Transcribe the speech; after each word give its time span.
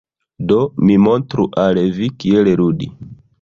Do 0.51 0.55
mi 0.87 0.95
montru 1.07 1.45
al 1.65 1.81
vi 1.99 2.09
kiel 2.25 2.51
ludi. 2.63 2.91